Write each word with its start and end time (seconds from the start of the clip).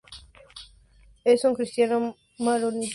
Él 1.25 1.35
es 1.35 1.43
un 1.43 1.53
cristiano 1.53 2.15
maronita. 2.39 2.89